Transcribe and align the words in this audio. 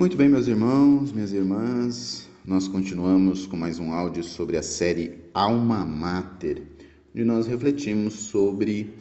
Muito 0.00 0.16
bem, 0.16 0.30
meus 0.30 0.48
irmãos, 0.48 1.12
minhas 1.12 1.30
irmãs, 1.30 2.26
nós 2.42 2.66
continuamos 2.66 3.46
com 3.46 3.54
mais 3.54 3.78
um 3.78 3.92
áudio 3.92 4.24
sobre 4.24 4.56
a 4.56 4.62
série 4.62 5.18
Alma 5.34 5.84
Mater, 5.84 6.62
onde 7.14 7.22
nós 7.22 7.46
refletimos 7.46 8.14
sobre 8.14 8.94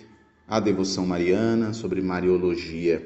a 0.46 0.60
devoção 0.60 1.06
mariana, 1.06 1.72
sobre 1.72 2.02
Mariologia. 2.02 3.02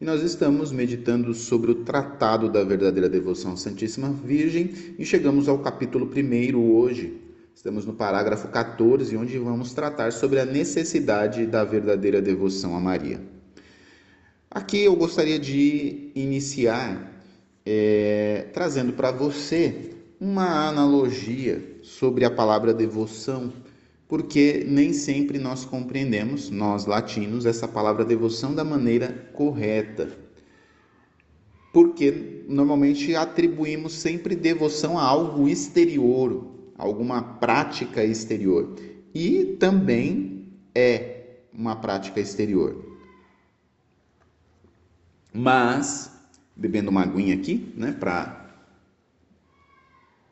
E 0.00 0.04
nós 0.04 0.24
estamos 0.24 0.72
meditando 0.72 1.32
sobre 1.32 1.70
o 1.70 1.84
tratado 1.84 2.50
da 2.50 2.64
verdadeira 2.64 3.08
devoção 3.08 3.52
à 3.52 3.56
Santíssima 3.56 4.10
Virgem 4.10 4.96
e 4.98 5.04
chegamos 5.04 5.48
ao 5.48 5.60
capítulo 5.60 6.10
1 6.12 6.58
hoje. 6.58 7.16
Estamos 7.54 7.86
no 7.86 7.92
parágrafo 7.92 8.48
14, 8.48 9.16
onde 9.16 9.38
vamos 9.38 9.72
tratar 9.72 10.10
sobre 10.12 10.40
a 10.40 10.44
necessidade 10.44 11.46
da 11.46 11.62
verdadeira 11.62 12.20
devoção 12.20 12.74
a 12.74 12.80
Maria. 12.80 13.20
Aqui 14.50 14.82
eu 14.82 14.96
gostaria 14.96 15.38
de 15.38 16.10
iniciar 16.16 17.09
é, 17.72 18.48
trazendo 18.52 18.92
para 18.94 19.12
você 19.12 19.92
uma 20.20 20.68
analogia 20.68 21.78
sobre 21.82 22.24
a 22.24 22.30
palavra 22.30 22.74
devoção, 22.74 23.52
porque 24.08 24.64
nem 24.66 24.92
sempre 24.92 25.38
nós 25.38 25.64
compreendemos, 25.64 26.50
nós 26.50 26.84
latinos, 26.84 27.46
essa 27.46 27.68
palavra 27.68 28.04
devoção 28.04 28.52
da 28.52 28.64
maneira 28.64 29.30
correta. 29.32 30.10
Porque 31.72 32.42
normalmente 32.48 33.14
atribuímos 33.14 33.92
sempre 33.92 34.34
devoção 34.34 34.98
a 34.98 35.04
algo 35.04 35.48
exterior, 35.48 36.44
alguma 36.76 37.22
prática 37.22 38.04
exterior. 38.04 38.74
E 39.14 39.56
também 39.60 40.48
é 40.74 41.36
uma 41.54 41.76
prática 41.76 42.18
exterior. 42.18 42.84
Mas 45.32 46.19
bebendo 46.60 46.90
uma 46.90 47.02
aguinha 47.02 47.34
aqui, 47.34 47.72
né, 47.74 47.96
para 47.98 48.38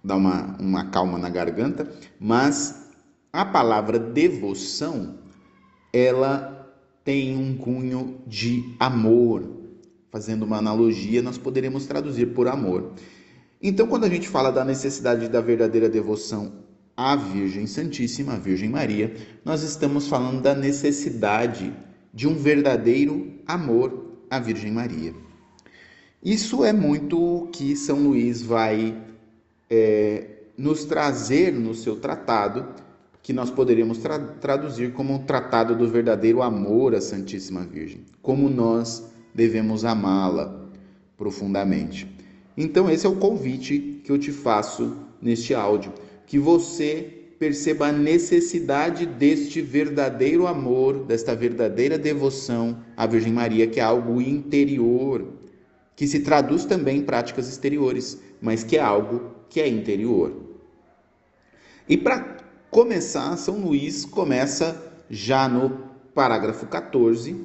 dar 0.05 0.17
uma, 0.17 0.57
uma 0.61 0.85
calma 0.91 1.19
na 1.19 1.31
garganta, 1.31 1.91
mas 2.20 2.91
a 3.33 3.47
palavra 3.47 3.98
devoção, 3.98 5.19
ela 5.91 6.70
tem 7.03 7.35
um 7.35 7.57
cunho 7.57 8.20
de 8.27 8.75
amor. 8.79 9.57
Fazendo 10.11 10.45
uma 10.45 10.59
analogia, 10.59 11.23
nós 11.23 11.39
poderíamos 11.39 11.87
traduzir 11.87 12.27
por 12.35 12.47
amor. 12.47 12.92
Então, 13.63 13.87
quando 13.87 14.05
a 14.05 14.09
gente 14.09 14.29
fala 14.29 14.51
da 14.51 14.65
necessidade 14.65 15.29
da 15.29 15.41
verdadeira 15.41 15.89
devoção 15.89 16.53
à 16.97 17.17
Virgem 17.17 17.67
Santíssima, 17.67 18.35
à 18.35 18.39
Virgem 18.39 18.69
Maria, 18.69 19.15
nós 19.45 19.63
estamos 19.63 20.09
falando 20.09 20.42
da 20.42 20.55
necessidade 20.55 21.75
de 22.13 22.29
um 22.29 22.35
verdadeiro 22.35 23.33
amor 23.47 24.17
à 24.31 24.39
Virgem 24.39 24.73
Maria. 24.73 25.28
Isso 26.22 26.64
é 26.64 26.72
muito 26.72 27.16
o 27.16 27.47
que 27.47 27.77
São 27.77 28.02
Luís 28.02 28.42
vai 28.42 28.97
é, 29.70 30.27
nos 30.56 30.84
trazer 30.84 31.52
no 31.52 31.74
seu 31.74 31.97
tratado, 31.97 32.66
que 33.22 33.33
nós 33.33 33.50
poderíamos 33.50 33.98
tra 33.98 34.19
traduzir 34.19 34.92
como 34.92 35.14
um 35.14 35.19
tratado 35.19 35.77
do 35.77 35.86
verdadeiro 35.86 36.42
amor 36.42 36.94
à 36.94 37.00
Santíssima 37.00 37.61
Virgem, 37.64 38.00
como 38.20 38.48
nós 38.48 39.05
devemos 39.33 39.84
amá-la 39.84 40.66
profundamente. 41.16 42.08
Então, 42.56 42.91
esse 42.91 43.06
é 43.06 43.08
o 43.08 43.16
convite 43.16 44.00
que 44.02 44.11
eu 44.11 44.19
te 44.19 44.33
faço 44.33 44.96
neste 45.22 45.55
áudio, 45.55 45.92
que 46.27 46.39
você 46.39 47.14
perceba 47.39 47.86
a 47.86 47.92
necessidade 47.92 49.06
deste 49.06 49.61
verdadeiro 49.61 50.48
amor, 50.48 51.05
desta 51.05 51.36
verdadeira 51.36 51.96
devoção 51.96 52.78
à 52.96 53.06
Virgem 53.06 53.33
Maria, 53.33 53.69
que 53.69 53.78
é 53.78 53.83
algo 53.84 54.20
interior, 54.20 55.24
que 55.99 56.07
se 56.07 56.21
traduz 56.21 56.65
também 56.65 56.99
em 56.99 57.03
práticas 57.03 57.49
exteriores, 57.49 58.23
mas 58.41 58.63
que 58.63 58.77
é 58.77 58.81
algo 58.81 59.33
que 59.51 59.61
é 59.61 59.67
interior. 59.67 60.33
E 61.89 61.97
para 61.97 62.37
começar, 62.71 63.36
São 63.36 63.59
Luís 63.59 64.05
começa 64.05 64.81
já 65.11 65.48
no 65.48 65.89
parágrafo 66.14 66.67
14, 66.67 67.37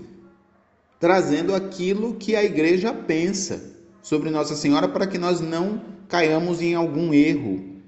trazendo 1.00 1.56
aquilo 1.56 2.14
que 2.14 2.36
a 2.36 2.44
igreja 2.44 2.94
pensa 2.94 3.76
sobre 4.04 4.30
Nossa 4.30 4.56
Senhora 4.56 4.88
para 4.88 5.08
que 5.08 5.18
nós 5.18 5.42
não 5.42 5.82
caiamos 6.08 6.62
em 6.62 6.76
algum 6.76 7.12
erro 7.12 7.82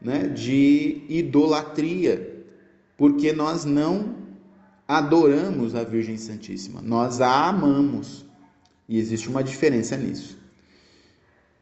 né, 0.00 0.28
de 0.28 1.02
idolatria, 1.08 2.46
porque 2.96 3.32
nós 3.32 3.64
não 3.64 4.14
adoramos 4.86 5.74
a 5.74 5.82
Virgem 5.82 6.16
Santíssima, 6.16 6.80
nós 6.80 7.20
a 7.20 7.48
amamos. 7.48 8.30
E 8.88 8.98
existe 8.98 9.28
uma 9.28 9.42
diferença 9.42 9.96
nisso. 9.96 10.38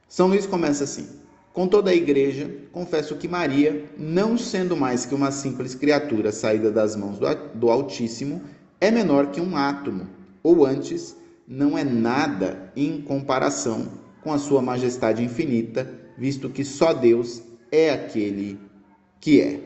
São 0.08 0.26
Luís 0.26 0.46
começa 0.46 0.84
assim: 0.84 1.06
Com 1.52 1.68
toda 1.68 1.90
a 1.90 1.94
igreja, 1.94 2.50
confesso 2.72 3.16
que 3.16 3.28
Maria, 3.28 3.84
não 3.96 4.36
sendo 4.36 4.76
mais 4.76 5.06
que 5.06 5.14
uma 5.14 5.30
simples 5.30 5.74
criatura 5.74 6.32
saída 6.32 6.70
das 6.70 6.96
mãos 6.96 7.18
do 7.54 7.70
Altíssimo, 7.70 8.42
é 8.80 8.90
menor 8.90 9.30
que 9.30 9.40
um 9.40 9.56
átomo, 9.56 10.08
ou 10.42 10.64
antes, 10.64 11.16
não 11.46 11.76
é 11.76 11.84
nada 11.84 12.72
em 12.74 13.00
comparação 13.00 13.88
com 14.22 14.32
a 14.32 14.38
sua 14.38 14.62
majestade 14.62 15.22
infinita, 15.22 15.88
visto 16.16 16.48
que 16.50 16.64
só 16.64 16.92
Deus 16.92 17.42
é 17.70 17.90
aquele 17.90 18.58
que 19.20 19.40
é. 19.40 19.60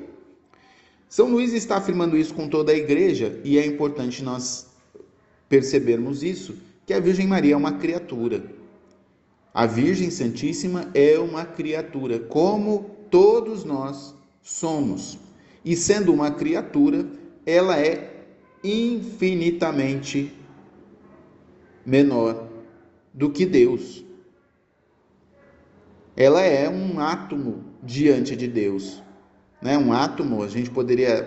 São 1.09 1.31
Luís 1.31 1.53
está 1.53 1.77
afirmando 1.77 2.17
isso 2.17 2.35
com 2.35 2.49
toda 2.49 2.73
a 2.73 2.77
igreja 2.77 3.41
e 3.45 3.57
é 3.59 3.65
importante 3.65 4.23
nós 4.23 4.67
percebermos 5.49 6.23
isso 6.23 6.57
que 6.87 6.93
a 6.93 7.01
Virgem 7.01 7.27
Maria 7.27 7.55
é 7.55 7.57
uma 7.57 7.73
criatura. 7.73 8.45
A 9.53 9.67
Virgem 9.67 10.11
Santíssima 10.11 10.91
é 10.95 11.19
uma 11.19 11.45
criatura, 11.45 12.19
como 12.19 12.91
todos 13.11 13.65
nós 13.65 14.15
somos. 14.43 15.19
E 15.65 15.77
sendo 15.77 16.13
uma 16.13 16.31
criatura, 16.31 17.07
ela 17.47 17.79
é 17.79 18.27
infinitamente 18.63 20.33
menor 21.87 22.49
do 23.13 23.31
que 23.31 23.47
Deus. 23.47 24.05
Ela 26.17 26.43
é 26.43 26.69
um 26.69 26.99
átomo 27.01 27.65
diante 27.83 28.35
de 28.35 28.49
Deus. 28.49 29.03
Né? 29.61 29.79
Um 29.79 29.93
átomo, 29.93 30.43
a 30.43 30.49
gente 30.49 30.71
poderia 30.71 31.23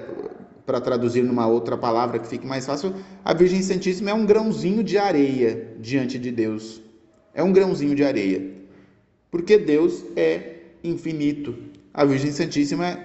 para 0.67 0.81
traduzir 0.81 1.23
numa 1.23 1.47
outra 1.47 1.77
palavra 1.77 2.19
que 2.19 2.27
fique 2.27 2.45
mais 2.45 2.65
fácil, 2.65 2.93
a 3.23 3.33
Virgem 3.33 3.61
Santíssima 3.63 4.11
é 4.11 4.13
um 4.13 4.25
grãozinho 4.25 4.83
de 4.83 4.97
areia 4.97 5.73
diante 5.79 6.19
de 6.19 6.29
Deus. 6.29 6.81
É 7.33 7.41
um 7.41 7.53
grãozinho 7.53 7.95
de 7.95 8.03
areia. 8.03 8.51
Porque 9.31 9.57
Deus 9.57 10.03
é 10.17 10.57
infinito. 10.83 11.55
A 11.93 12.03
Virgem 12.03 12.33
Santíssima 12.33 12.99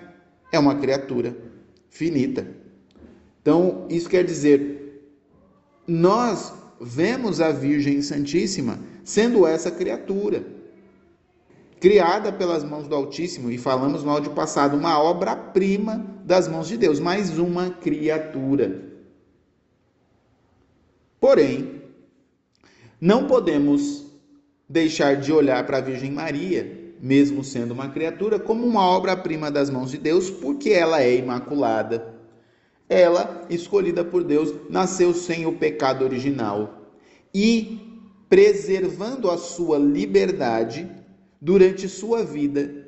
é 0.51 0.59
uma 0.59 0.75
criatura 0.75 1.37
finita. 1.89 2.45
Então, 3.41 3.87
isso 3.89 4.09
quer 4.09 4.25
dizer, 4.25 5.01
nós 5.87 6.53
vemos 6.81 7.41
a 7.41 7.53
Virgem 7.53 8.03
Santíssima 8.03 8.81
sendo 9.05 9.47
essa 9.47 9.71
criatura 9.71 10.45
criada 11.79 12.33
pelas 12.33 12.65
mãos 12.65 12.89
do 12.89 12.95
Altíssimo, 12.95 13.51
e 13.51 13.59
falamos 13.59 14.03
no 14.03 14.11
áudio 14.11 14.33
passado, 14.33 14.77
uma 14.77 15.01
obra-prima 15.01 16.12
das 16.25 16.49
mãos 16.49 16.69
de 16.69 16.77
Deus, 16.77 17.01
mais 17.01 17.39
uma 17.39 17.71
criatura. 17.71 18.83
Porém, 21.21 21.83
não 23.01 23.27
podemos 23.27 24.07
deixar 24.69 25.17
de 25.17 25.33
olhar 25.33 25.65
para 25.67 25.79
a 25.79 25.81
Virgem 25.81 26.11
Maria, 26.11 26.95
mesmo 27.01 27.43
sendo 27.43 27.73
uma 27.73 27.89
criatura, 27.89 28.39
como 28.39 28.67
uma 28.67 28.89
obra-prima 28.89 29.51
das 29.51 29.69
mãos 29.69 29.91
de 29.91 29.99
Deus, 29.99 30.31
porque 30.31 30.71
ela 30.71 31.03
é 31.03 31.17
imaculada. 31.17 32.15
Ela, 32.89 33.47
escolhida 33.49 34.05
por 34.05 34.23
Deus, 34.23 34.55
nasceu 34.69 35.15
sem 35.15 35.47
o 35.47 35.53
pecado 35.53 36.05
original 36.05 36.83
e 37.35 37.81
preservando 38.29 39.31
a 39.31 39.37
sua 39.37 39.79
liberdade 39.79 40.91
durante 41.41 41.89
sua 41.89 42.25
vida, 42.25 42.87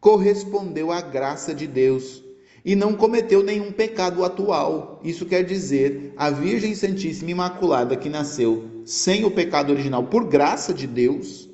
correspondeu 0.00 0.92
à 0.92 1.00
graça 1.00 1.54
de 1.54 1.66
Deus 1.66 2.22
e 2.66 2.74
não 2.74 2.96
cometeu 2.96 3.44
nenhum 3.44 3.70
pecado 3.70 4.24
atual. 4.24 5.00
Isso 5.04 5.24
quer 5.24 5.44
dizer, 5.44 6.12
a 6.16 6.30
Virgem 6.30 6.74
Santíssima 6.74 7.30
Imaculada 7.30 7.96
que 7.96 8.08
nasceu 8.08 8.82
sem 8.84 9.24
o 9.24 9.30
pecado 9.30 9.70
original 9.70 10.02
por 10.02 10.24
graça 10.24 10.74
de 10.74 10.84
Deus, 10.84 11.48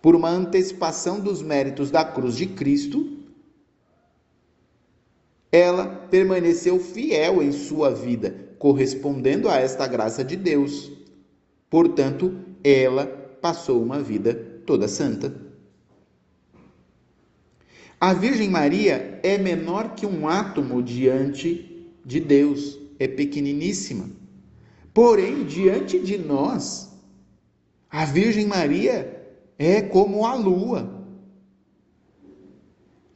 por 0.00 0.14
uma 0.14 0.30
antecipação 0.30 1.18
dos 1.18 1.42
méritos 1.42 1.90
da 1.90 2.04
cruz 2.04 2.36
de 2.36 2.46
Cristo, 2.46 3.18
ela 5.50 5.86
permaneceu 5.86 6.78
fiel 6.78 7.42
em 7.42 7.50
sua 7.50 7.90
vida, 7.90 8.54
correspondendo 8.60 9.48
a 9.48 9.56
esta 9.56 9.88
graça 9.88 10.22
de 10.22 10.36
Deus. 10.36 10.92
Portanto, 11.68 12.32
ela 12.62 13.06
passou 13.40 13.82
uma 13.82 14.00
vida 14.00 14.34
toda 14.64 14.86
santa. 14.86 15.51
A 18.02 18.12
Virgem 18.12 18.50
Maria 18.50 19.20
é 19.22 19.38
menor 19.38 19.94
que 19.94 20.04
um 20.04 20.26
átomo 20.26 20.82
diante 20.82 21.88
de 22.04 22.18
Deus, 22.18 22.76
é 22.98 23.06
pequeniníssima. 23.06 24.10
Porém, 24.92 25.44
diante 25.44 26.00
de 26.00 26.18
nós, 26.18 26.98
a 27.88 28.04
Virgem 28.04 28.44
Maria 28.44 29.24
é 29.56 29.80
como 29.80 30.26
a 30.26 30.34
lua, 30.34 31.06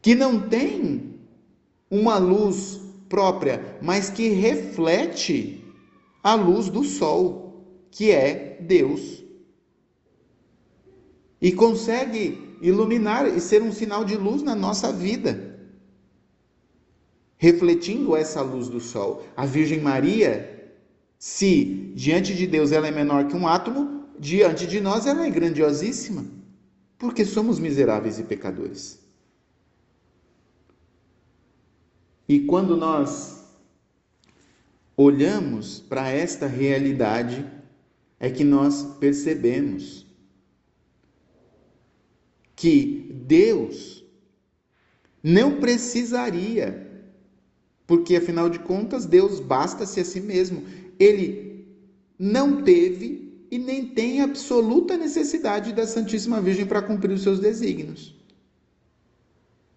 que 0.00 0.14
não 0.14 0.48
tem 0.48 1.18
uma 1.90 2.16
luz 2.16 2.80
própria, 3.08 3.78
mas 3.82 4.08
que 4.08 4.28
reflete 4.28 5.64
a 6.22 6.36
luz 6.36 6.68
do 6.68 6.84
sol, 6.84 7.66
que 7.90 8.12
é 8.12 8.56
Deus. 8.60 9.24
E 11.42 11.50
consegue 11.50 12.45
iluminar 12.60 13.26
e 13.28 13.40
ser 13.40 13.62
um 13.62 13.72
sinal 13.72 14.04
de 14.04 14.16
luz 14.16 14.42
na 14.42 14.54
nossa 14.54 14.92
vida. 14.92 15.58
Refletindo 17.36 18.16
essa 18.16 18.40
luz 18.40 18.68
do 18.68 18.80
sol, 18.80 19.24
a 19.36 19.44
Virgem 19.44 19.80
Maria, 19.80 20.72
se 21.18 21.92
diante 21.94 22.34
de 22.34 22.46
Deus 22.46 22.72
ela 22.72 22.88
é 22.88 22.90
menor 22.90 23.26
que 23.26 23.36
um 23.36 23.46
átomo, 23.46 24.04
diante 24.18 24.66
de 24.66 24.80
nós 24.80 25.06
ela 25.06 25.26
é 25.26 25.30
grandiosíssima, 25.30 26.24
porque 26.98 27.24
somos 27.24 27.58
miseráveis 27.58 28.18
e 28.18 28.22
pecadores. 28.22 28.98
E 32.28 32.40
quando 32.40 32.76
nós 32.76 33.44
olhamos 34.96 35.78
para 35.80 36.08
esta 36.08 36.46
realidade, 36.46 37.46
é 38.18 38.30
que 38.30 38.42
nós 38.42 38.82
percebemos 38.98 40.05
que 42.56 43.10
Deus 43.26 44.04
não 45.22 45.60
precisaria, 45.60 46.84
porque 47.86 48.16
afinal 48.16 48.48
de 48.48 48.58
contas 48.58 49.04
Deus 49.06 49.38
basta-se 49.38 50.00
a 50.00 50.04
si 50.04 50.20
mesmo. 50.20 50.64
Ele 50.98 51.66
não 52.18 52.62
teve 52.62 53.46
e 53.50 53.58
nem 53.58 53.86
tem 53.86 54.22
absoluta 54.22 54.96
necessidade 54.96 55.72
da 55.72 55.86
Santíssima 55.86 56.40
Virgem 56.40 56.66
para 56.66 56.82
cumprir 56.82 57.12
os 57.12 57.22
seus 57.22 57.38
desígnios 57.38 58.16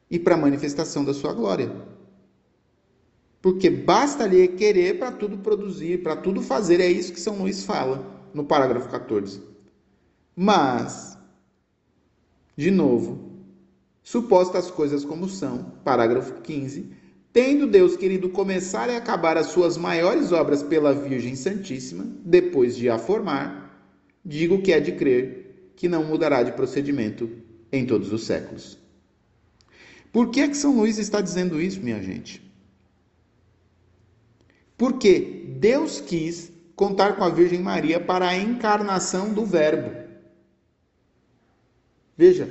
e 0.10 0.18
para 0.18 0.36
a 0.36 0.38
manifestação 0.38 1.04
da 1.04 1.14
sua 1.14 1.34
glória. 1.34 1.72
Porque 3.42 3.70
basta 3.70 4.25
lhe 4.25 4.48
querer 4.48 4.98
para 4.98 5.12
tudo 5.12 5.38
produzir, 5.38 6.02
para 6.02 6.16
tudo 6.16 6.42
fazer. 6.42 6.80
É 6.80 6.90
isso 6.90 7.14
que 7.14 7.20
São 7.20 7.38
Luís 7.38 7.64
fala 7.64 8.30
no 8.34 8.44
parágrafo 8.44 8.90
14. 8.90 9.42
Mas, 10.36 11.18
de 12.60 12.72
novo, 12.72 13.40
supostas 14.04 14.70
coisas 14.70 15.06
como 15.06 15.30
são, 15.30 15.76
parágrafo 15.82 16.42
15, 16.42 16.92
tendo 17.32 17.66
Deus 17.66 17.96
querido 17.96 18.28
começar 18.32 18.90
e 18.90 18.98
acabar 18.98 19.38
as 19.38 19.46
suas 19.46 19.78
maiores 19.78 20.34
obras 20.34 20.62
pela 20.62 20.94
Virgem 20.94 21.38
Santíssima, 21.38 22.06
depois 22.26 22.76
de 22.76 22.90
a 22.90 22.98
formar, 22.98 23.88
digo 24.26 24.62
que 24.62 24.74
é 24.74 24.80
de 24.82 24.92
crer 24.92 25.72
que 25.78 25.88
não 25.88 26.04
mudará 26.04 26.44
de 26.44 26.52
procedimento 26.52 27.30
em 27.72 27.86
todos 27.86 28.12
os 28.12 28.26
séculos. 28.26 28.78
Por 30.12 30.30
que 30.30 30.42
é 30.42 30.50
que 30.50 30.58
São 30.58 30.76
Luís 30.76 30.98
está 30.98 31.22
dizendo 31.22 31.62
isso, 31.62 31.80
minha 31.80 32.04
gente? 32.04 32.42
Porque 34.78 35.46
Deus 35.58 36.02
quis 36.02 36.52
contar 36.76 37.16
com 37.16 37.24
a 37.24 37.30
Virgem 37.30 37.62
Maria 37.62 38.02
para 38.02 38.28
a 38.28 38.38
encarnação 38.38 39.34
do 39.34 39.46
Verbo. 39.46 40.09
Veja, 42.19 42.50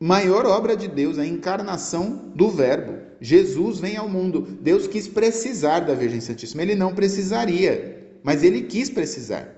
maior 0.00 0.44
obra 0.46 0.76
de 0.76 0.88
Deus 0.88 1.16
a 1.16 1.24
encarnação 1.24 2.32
do 2.34 2.50
Verbo. 2.50 2.98
Jesus 3.20 3.78
vem 3.78 3.96
ao 3.96 4.08
mundo. 4.08 4.58
Deus 4.60 4.88
quis 4.88 5.06
precisar 5.06 5.78
da 5.78 5.94
Virgem 5.94 6.20
Santíssima. 6.20 6.60
Ele 6.62 6.74
não 6.74 6.92
precisaria, 6.92 8.18
mas 8.20 8.42
ele 8.42 8.62
quis 8.62 8.90
precisar. 8.90 9.48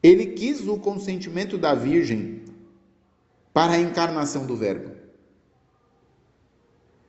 Ele 0.00 0.26
quis 0.26 0.68
o 0.68 0.78
consentimento 0.78 1.58
da 1.58 1.74
Virgem 1.74 2.44
para 3.52 3.72
a 3.72 3.80
encarnação 3.80 4.46
do 4.46 4.54
Verbo. 4.54 4.92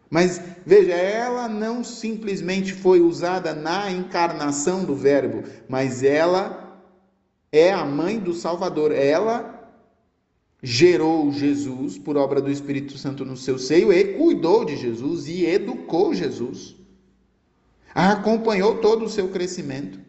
Mas 0.09 0.41
veja, 0.65 0.93
ela 0.93 1.47
não 1.47 1.83
simplesmente 1.83 2.73
foi 2.73 2.99
usada 2.99 3.53
na 3.53 3.91
encarnação 3.91 4.83
do 4.83 4.95
Verbo, 4.95 5.43
mas 5.69 6.01
ela 6.01 6.70
é 7.51 7.71
a 7.71 7.85
mãe 7.85 8.19
do 8.19 8.33
Salvador. 8.33 8.91
Ela 8.91 9.59
gerou 10.61 11.31
Jesus 11.31 11.97
por 11.97 12.17
obra 12.17 12.41
do 12.41 12.51
Espírito 12.51 12.97
Santo 12.97 13.25
no 13.25 13.35
seu 13.35 13.57
seio 13.57 13.91
e 13.91 14.13
cuidou 14.15 14.63
de 14.63 14.77
Jesus 14.77 15.27
e 15.27 15.45
educou 15.45 16.13
Jesus. 16.13 16.75
Acompanhou 17.93 18.77
todo 18.77 19.05
o 19.05 19.09
seu 19.09 19.29
crescimento. 19.29 19.99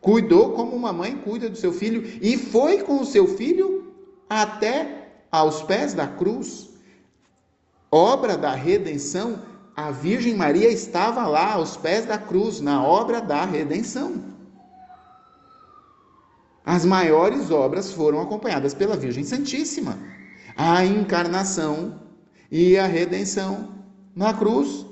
Cuidou 0.00 0.52
como 0.52 0.76
uma 0.76 0.92
mãe 0.92 1.16
cuida 1.16 1.48
do 1.48 1.56
seu 1.56 1.72
filho 1.72 2.04
e 2.22 2.36
foi 2.36 2.82
com 2.82 3.00
o 3.00 3.06
seu 3.06 3.26
filho 3.26 3.92
até 4.28 5.08
aos 5.30 5.62
pés 5.62 5.94
da 5.94 6.06
cruz 6.06 6.76
obra 7.90 8.36
da 8.36 8.52
redenção, 8.52 9.40
a 9.74 9.90
Virgem 9.90 10.34
Maria 10.34 10.68
estava 10.68 11.26
lá 11.26 11.54
aos 11.54 11.76
pés 11.76 12.06
da 12.06 12.18
cruz, 12.18 12.60
na 12.60 12.82
obra 12.82 13.20
da 13.20 13.44
redenção. 13.44 14.35
As 16.66 16.84
maiores 16.84 17.52
obras 17.52 17.92
foram 17.92 18.20
acompanhadas 18.20 18.74
pela 18.74 18.96
Virgem 18.96 19.22
Santíssima. 19.22 19.96
A 20.56 20.84
encarnação 20.84 22.02
e 22.50 22.76
a 22.76 22.86
redenção 22.86 23.72
na 24.16 24.34
cruz. 24.34 24.84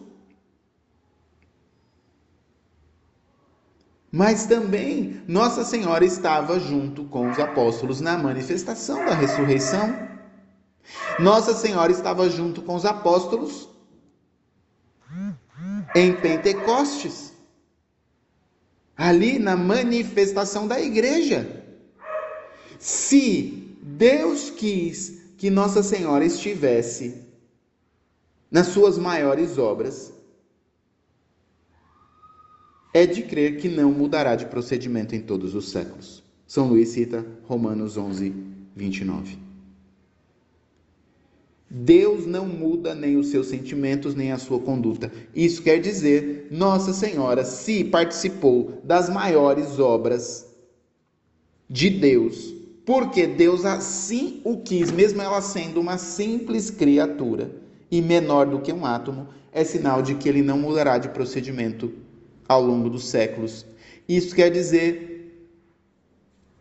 Mas 4.12 4.46
também 4.46 5.20
Nossa 5.26 5.64
Senhora 5.64 6.04
estava 6.04 6.60
junto 6.60 7.06
com 7.06 7.28
os 7.28 7.40
apóstolos 7.40 8.00
na 8.00 8.16
manifestação 8.16 9.04
da 9.04 9.12
ressurreição. 9.12 10.08
Nossa 11.18 11.54
Senhora 11.54 11.90
estava 11.90 12.30
junto 12.30 12.62
com 12.62 12.76
os 12.76 12.84
apóstolos 12.84 13.68
em 15.96 16.12
Pentecostes, 16.14 17.32
ali 18.96 19.40
na 19.40 19.56
manifestação 19.56 20.68
da 20.68 20.80
igreja. 20.80 21.63
Se 22.78 23.76
Deus 23.82 24.50
quis 24.50 25.22
que 25.36 25.50
Nossa 25.50 25.82
Senhora 25.82 26.24
estivesse 26.24 27.22
nas 28.50 28.68
suas 28.68 28.96
maiores 28.96 29.58
obras, 29.58 30.12
é 32.94 33.04
de 33.04 33.22
crer 33.22 33.56
que 33.56 33.68
não 33.68 33.90
mudará 33.90 34.36
de 34.36 34.46
procedimento 34.46 35.14
em 35.14 35.20
todos 35.20 35.54
os 35.54 35.70
séculos. 35.70 36.22
São 36.46 36.68
Luís 36.68 36.90
cita 36.90 37.26
Romanos 37.44 37.96
11, 37.96 38.32
29. 38.76 39.38
Deus 41.68 42.24
não 42.24 42.46
muda 42.46 42.94
nem 42.94 43.16
os 43.16 43.28
seus 43.28 43.48
sentimentos, 43.48 44.14
nem 44.14 44.30
a 44.30 44.38
sua 44.38 44.60
conduta. 44.60 45.10
Isso 45.34 45.60
quer 45.60 45.80
dizer, 45.80 46.46
Nossa 46.52 46.92
Senhora, 46.92 47.44
se 47.44 47.82
participou 47.82 48.80
das 48.84 49.08
maiores 49.08 49.80
obras 49.80 50.46
de 51.68 51.90
Deus, 51.90 52.54
porque 52.84 53.26
Deus 53.26 53.64
assim 53.64 54.40
o 54.44 54.58
quis, 54.58 54.90
mesmo 54.90 55.22
ela 55.22 55.40
sendo 55.40 55.80
uma 55.80 55.96
simples 55.96 56.70
criatura 56.70 57.50
e 57.90 58.02
menor 58.02 58.46
do 58.46 58.60
que 58.60 58.72
um 58.72 58.84
átomo, 58.84 59.28
é 59.52 59.64
sinal 59.64 60.02
de 60.02 60.14
que 60.16 60.28
ele 60.28 60.42
não 60.42 60.58
mudará 60.58 60.98
de 60.98 61.08
procedimento 61.08 61.92
ao 62.48 62.62
longo 62.62 62.90
dos 62.90 63.08
séculos. 63.08 63.64
Isso 64.08 64.34
quer 64.34 64.50
dizer, 64.50 65.48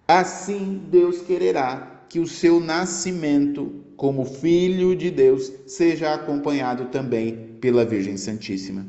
assim 0.08 0.82
Deus 0.90 1.22
quererá 1.22 2.06
que 2.08 2.20
o 2.20 2.28
seu 2.28 2.60
nascimento 2.60 3.84
como 3.98 4.24
filho 4.24 4.96
de 4.96 5.10
Deus 5.10 5.52
seja 5.66 6.14
acompanhado 6.14 6.86
também 6.86 7.58
pela 7.60 7.84
Virgem 7.84 8.18
Santíssima. 8.18 8.86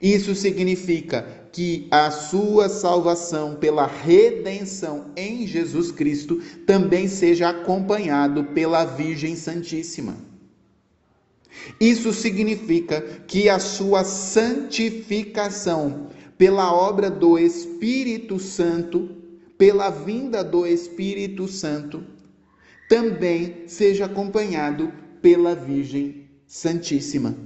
Isso 0.00 0.34
significa 0.34 1.26
que 1.52 1.86
a 1.90 2.10
sua 2.10 2.68
salvação 2.68 3.56
pela 3.56 3.86
redenção 3.86 5.06
em 5.16 5.46
Jesus 5.46 5.90
Cristo 5.90 6.40
também 6.66 7.08
seja 7.08 7.48
acompanhado 7.48 8.44
pela 8.44 8.84
Virgem 8.84 9.34
Santíssima. 9.34 10.16
Isso 11.80 12.12
significa 12.12 13.00
que 13.26 13.48
a 13.48 13.58
sua 13.58 14.04
santificação 14.04 16.08
pela 16.36 16.72
obra 16.72 17.10
do 17.10 17.38
Espírito 17.38 18.38
Santo 18.38 19.18
pela 19.58 19.90
vinda 19.90 20.44
do 20.44 20.64
Espírito 20.64 21.48
Santo, 21.48 22.04
também 22.88 23.64
seja 23.66 24.06
acompanhado 24.06 24.92
pela 25.20 25.54
Virgem 25.54 26.28
Santíssima. 26.46 27.36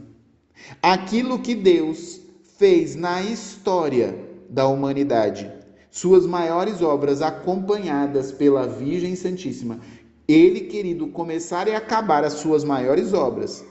Aquilo 0.80 1.38
que 1.38 1.54
Deus 1.54 2.20
fez 2.62 2.94
na 2.94 3.20
história 3.20 4.16
da 4.48 4.68
humanidade, 4.68 5.50
suas 5.90 6.24
maiores 6.24 6.80
obras 6.80 7.20
acompanhadas 7.20 8.30
pela 8.30 8.68
Virgem 8.68 9.16
Santíssima, 9.16 9.80
ele, 10.28 10.60
querido, 10.60 11.08
começar 11.08 11.66
e 11.66 11.74
acabar 11.74 12.22
as 12.22 12.34
suas 12.34 12.62
maiores 12.62 13.12
obras. 13.12 13.64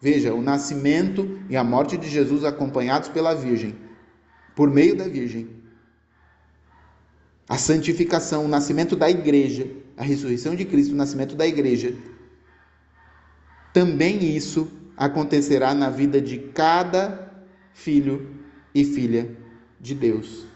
Veja, 0.00 0.32
o 0.32 0.40
nascimento 0.40 1.40
e 1.50 1.56
a 1.56 1.64
morte 1.64 1.96
de 1.96 2.08
Jesus 2.08 2.44
acompanhados 2.44 3.08
pela 3.08 3.34
Virgem, 3.34 3.74
por 4.54 4.70
meio 4.70 4.96
da 4.96 5.08
Virgem, 5.08 5.48
a 7.48 7.58
santificação, 7.58 8.44
o 8.44 8.48
nascimento 8.48 8.94
da 8.94 9.10
igreja, 9.10 9.66
a 9.96 10.04
ressurreição 10.04 10.54
de 10.54 10.64
Cristo, 10.64 10.92
o 10.92 10.96
nascimento 10.96 11.34
da 11.34 11.48
igreja, 11.48 11.96
também 13.72 14.24
isso 14.36 14.70
acontecerá 14.96 15.74
na 15.74 15.90
vida 15.90 16.20
de 16.20 16.38
cada 16.38 17.25
filho 17.76 18.26
e 18.74 18.84
filha 18.84 19.36
de 19.78 19.94
Deus. 19.94 20.46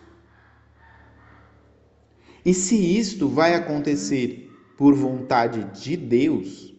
E 2.44 2.54
se 2.54 2.74
isto 2.98 3.28
vai 3.28 3.54
acontecer 3.54 4.50
por 4.76 4.94
vontade 4.94 5.64
de 5.78 5.96
Deus, 5.98 6.74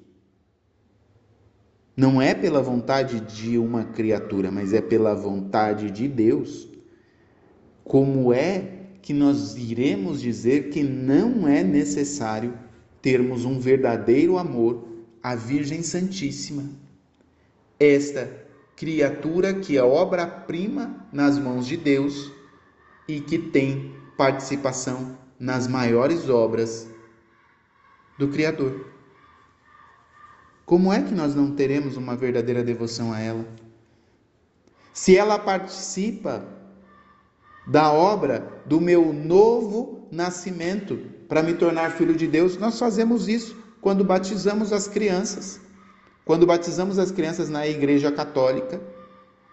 não 1.95 2.19
é 2.19 2.33
pela 2.33 2.61
vontade 2.61 3.21
de 3.21 3.59
uma 3.59 3.85
criatura, 3.85 4.51
mas 4.51 4.73
é 4.73 4.81
pela 4.81 5.13
vontade 5.13 5.91
de 5.91 6.07
Deus, 6.07 6.67
como 7.83 8.33
é 8.33 8.79
que 8.99 9.13
nós 9.13 9.55
iremos 9.55 10.19
dizer 10.19 10.69
que 10.69 10.81
não 10.81 11.47
é 11.47 11.63
necessário 11.63 12.57
termos 12.99 13.45
um 13.45 13.59
verdadeiro 13.59 14.39
amor 14.39 14.87
à 15.21 15.35
Virgem 15.35 15.83
Santíssima? 15.83 16.67
Esta 17.79 18.41
criatura 18.75 19.53
que 19.53 19.77
é 19.77 19.83
obra-prima 19.83 21.07
nas 21.11 21.37
mãos 21.37 21.65
de 21.67 21.77
Deus 21.77 22.31
e 23.07 23.19
que 23.19 23.37
tem 23.37 23.95
participação 24.17 25.17
nas 25.39 25.67
maiores 25.67 26.29
obras 26.29 26.87
do 28.17 28.27
Criador. 28.27 28.85
Como 30.65 30.93
é 30.93 31.01
que 31.01 31.13
nós 31.13 31.35
não 31.35 31.51
teremos 31.51 31.97
uma 31.97 32.15
verdadeira 32.15 32.63
devoção 32.63 33.11
a 33.11 33.19
ela? 33.19 33.45
Se 34.93 35.17
ela 35.17 35.39
participa 35.39 36.45
da 37.67 37.91
obra 37.91 38.61
do 38.65 38.79
meu 38.79 39.11
novo 39.11 40.07
nascimento 40.11 40.99
para 41.27 41.41
me 41.41 41.53
tornar 41.53 41.91
filho 41.91 42.15
de 42.15 42.27
Deus, 42.27 42.57
nós 42.57 42.77
fazemos 42.77 43.27
isso 43.27 43.55
quando 43.81 44.03
batizamos 44.03 44.71
as 44.71 44.87
crianças. 44.87 45.59
Quando 46.25 46.45
batizamos 46.45 46.99
as 46.99 47.11
crianças 47.11 47.49
na 47.49 47.67
Igreja 47.67 48.11
Católica, 48.11 48.81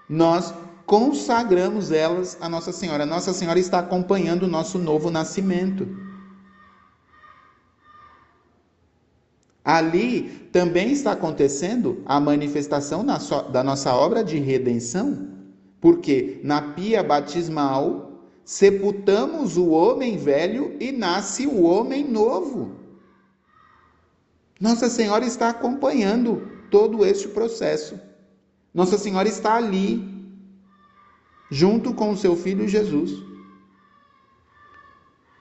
nós 0.08 0.52
consagramos 0.86 1.92
elas 1.92 2.36
a 2.40 2.48
Nossa 2.48 2.72
Senhora. 2.72 3.04
Nossa 3.04 3.32
Senhora 3.32 3.58
está 3.58 3.78
acompanhando 3.78 4.44
o 4.44 4.48
nosso 4.48 4.78
novo 4.78 5.10
nascimento. 5.10 5.88
Ali 9.64 10.48
também 10.50 10.92
está 10.92 11.12
acontecendo 11.12 12.02
a 12.06 12.18
manifestação 12.18 13.04
da 13.04 13.62
nossa 13.62 13.94
obra 13.94 14.24
de 14.24 14.38
redenção, 14.38 15.28
porque 15.78 16.40
na 16.42 16.62
pia 16.72 17.02
batismal 17.02 18.12
sepultamos 18.44 19.58
o 19.58 19.68
homem 19.68 20.16
velho 20.16 20.74
e 20.80 20.90
nasce 20.90 21.46
o 21.46 21.64
homem 21.64 22.02
novo. 22.02 22.76
Nossa 24.58 24.88
Senhora 24.88 25.26
está 25.26 25.50
acompanhando 25.50 26.57
todo 26.70 27.04
este 27.04 27.28
processo. 27.28 27.98
Nossa 28.72 28.98
Senhora 28.98 29.28
está 29.28 29.56
ali, 29.56 30.02
junto 31.50 31.94
com 31.94 32.10
o 32.10 32.16
seu 32.16 32.36
filho 32.36 32.68
Jesus. 32.68 33.12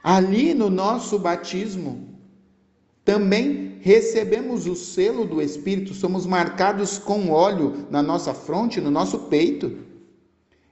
Ali 0.03 0.53
no 0.53 0.69
nosso 0.69 1.19
batismo, 1.19 2.17
também 3.03 3.77
recebemos 3.81 4.67
o 4.67 4.75
selo 4.75 5.25
do 5.25 5.41
Espírito, 5.41 5.93
somos 5.93 6.25
marcados 6.25 6.97
com 6.97 7.29
óleo 7.29 7.87
na 7.89 8.01
nossa 8.01 8.33
fronte, 8.33 8.81
no 8.81 8.91
nosso 8.91 9.19
peito. 9.29 9.77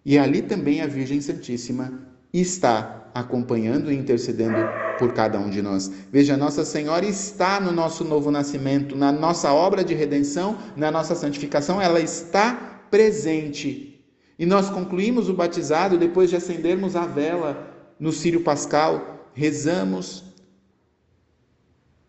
E 0.05 0.17
ali 0.17 0.41
também 0.41 0.81
a 0.81 0.87
Virgem 0.87 1.21
Santíssima 1.21 2.07
está 2.33 3.04
acompanhando 3.15 3.89
e 3.89 3.95
intercedendo 3.95 4.57
por 4.99 5.13
cada 5.13 5.39
um 5.39 5.49
de 5.49 5.61
nós. 5.61 5.89
Veja, 6.11 6.35
Nossa 6.35 6.65
Senhora 6.65 7.05
está 7.05 7.61
no 7.61 7.71
nosso 7.71 8.03
novo 8.03 8.29
nascimento, 8.29 8.95
na 8.95 9.09
nossa 9.09 9.53
obra 9.53 9.85
de 9.85 9.93
redenção, 9.93 10.57
na 10.75 10.91
nossa 10.91 11.15
santificação, 11.15 11.81
ela 11.81 12.01
está 12.01 12.53
presente. 12.91 14.05
E 14.37 14.45
nós 14.45 14.69
concluímos 14.69 15.29
o 15.29 15.33
batizado 15.33 15.97
depois 15.97 16.29
de 16.29 16.35
acendermos 16.35 16.97
a 16.97 17.05
vela 17.05 17.73
no 17.97 18.11
Círio 18.11 18.41
Pascal, 18.41 19.29
rezamos. 19.33 20.25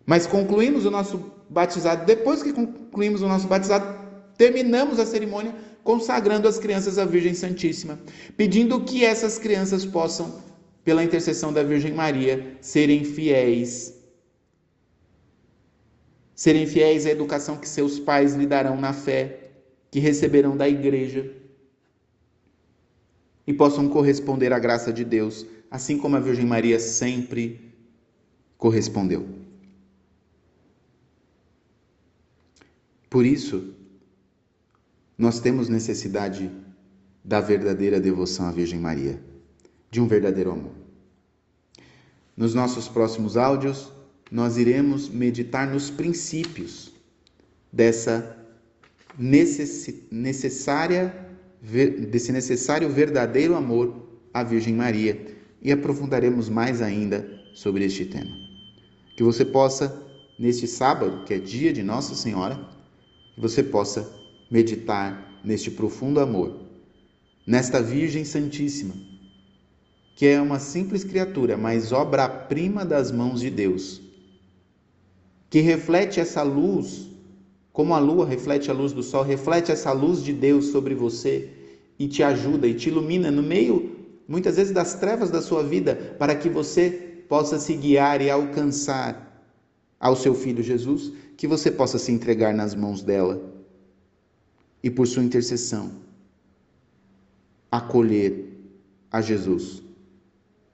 Mas 0.05 0.27
concluímos 0.27 0.85
o 0.85 0.91
nosso 0.91 1.33
batizado, 1.49 2.05
depois 2.05 2.43
que 2.43 2.53
concluímos 2.53 3.23
o 3.23 3.29
nosso 3.29 3.47
batizado, 3.47 3.97
terminamos 4.37 4.99
a 4.99 5.07
cerimônia 5.07 5.55
consagrando 5.85 6.49
as 6.49 6.59
crianças 6.59 6.99
à 6.99 7.05
Virgem 7.05 7.33
Santíssima, 7.33 7.97
pedindo 8.37 8.81
que 8.81 9.05
essas 9.05 9.39
crianças 9.39 9.87
possam, 9.87 10.43
pela 10.87 11.03
intercessão 11.03 11.53
da 11.53 11.65
Virgem 11.65 11.93
Maria, 11.93 12.57
serem 12.61 13.03
fiéis. 13.03 13.93
Serem 16.33 16.65
fiéis 16.65 17.05
à 17.07 17.11
educação 17.11 17.57
que 17.57 17.69
seus 17.69 17.99
pais 17.99 18.37
lhe 18.37 18.47
darão 18.47 18.81
na 18.81 18.93
fé, 18.93 19.51
que 19.91 19.99
receberão 19.99 20.57
da 20.57 20.69
igreja, 20.69 21.29
e 23.45 23.53
possam 23.53 23.89
corresponder 23.89 24.53
à 24.53 24.61
graça 24.61 24.93
de 24.93 25.05
Deus, 25.05 25.45
assim 25.69 25.99
como 25.99 26.15
a 26.15 26.21
Virgem 26.21 26.47
Maria 26.47 26.79
sempre 26.79 27.75
correspondeu. 28.57 29.27
Por 33.11 33.27
isso, 33.27 33.75
nós 35.19 35.41
temos 35.41 35.69
necessidade 35.69 36.49
da 37.25 37.41
verdadeira 37.41 37.99
devoção 37.99 38.47
à 38.47 38.53
Virgem 38.53 38.79
Maria, 38.79 39.21
de 39.97 40.01
um 40.03 40.07
verdadeiro 40.07 40.51
amor. 40.51 40.73
Nos 42.37 42.53
nossos 42.53 42.87
próximos 42.87 43.35
áudios, 43.35 43.91
nós 44.31 44.59
iremos 44.59 45.09
meditar 45.09 45.67
nos 45.67 45.89
princípios 45.89 46.93
dessa 47.73 48.37
necessária 49.19 51.03
desse 52.11 52.31
necessário 52.31 52.91
verdadeiro 52.91 53.57
amor 53.57 53.87
à 54.35 54.43
Virgem 54.45 54.75
Maria 54.75 55.35
e 55.63 55.73
aprofundaremos 55.73 56.51
mais 56.51 56.83
ainda 56.83 57.27
sobre 57.55 57.83
este 57.87 58.05
tema. 58.05 58.37
Que 59.17 59.23
você 59.23 59.47
possa 59.47 59.87
neste 60.39 60.67
sábado, 60.67 61.25
que 61.25 61.33
é 61.33 61.39
dia 61.39 61.73
de 61.73 61.83
Nossa 61.83 62.15
Senhora, 62.15 62.61
você 63.39 63.63
possa 63.63 64.07
meditar 64.51 65.41
neste 65.43 65.71
profundo 65.71 66.21
amor, 66.21 66.67
nesta 67.47 67.81
Virgem 67.81 68.27
Santíssima, 68.27 68.95
que 70.17 70.27
é 70.27 70.41
uma 70.41 70.59
simples 70.59 71.05
criatura, 71.05 71.59
mas 71.59 71.93
obra-prima 71.93 72.87
das 72.87 73.13
mãos 73.13 73.39
de 73.39 73.51
Deus, 73.51 74.01
que 75.51 75.61
reflete 75.61 76.19
essa 76.19 76.43
luz, 76.43 77.11
como 77.71 77.93
a 77.95 77.99
lua 77.99 78.25
reflete 78.25 78.71
a 78.71 78.75
luz 78.75 78.95
do 78.95 79.03
sol, 79.03 79.23
reflete 79.23 79.71
essa 79.71 79.93
luz 79.93 80.25
de 80.25 80.33
Deus 80.33 80.69
sobre 80.69 80.95
você 80.95 81.51
e 81.99 82.09
te 82.09 82.23
ajuda 82.23 82.67
e 82.67 82.73
te 82.73 82.89
ilumina 82.89 83.31
no 83.31 83.43
meio, 83.43 83.95
muitas 84.27 84.57
vezes, 84.57 84.73
das 84.73 84.95
trevas 84.95 85.31
da 85.31 85.43
sua 85.43 85.63
vida, 85.63 86.17
para 86.19 86.35
que 86.35 86.49
você 86.49 86.91
possa 87.29 87.59
se 87.59 87.75
guiar 87.75 88.23
e 88.23 88.31
alcançar 88.31 89.45
ao 90.01 90.17
seu 90.17 90.35
filho 90.35 90.63
Jesus, 90.63 91.13
que 91.37 91.47
você 91.47 91.71
possa 91.71 91.99
se 91.99 92.11
entregar 92.11 92.55
nas 92.55 92.75
mãos 92.75 93.03
dela 93.03 93.53
e 94.83 94.89
por 94.89 95.07
sua 95.07 95.23
intercessão 95.23 95.93
acolher 97.71 98.47
a 99.11 99.21
Jesus, 99.21 99.85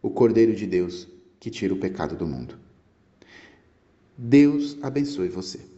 o 0.02 0.10
Cordeiro 0.10 0.54
de 0.54 0.66
Deus 0.66 1.08
que 1.38 1.48
tira 1.48 1.72
o 1.72 1.78
pecado 1.78 2.16
do 2.16 2.26
mundo. 2.26 2.58
Deus 4.18 4.76
abençoe 4.82 5.28
você. 5.28 5.71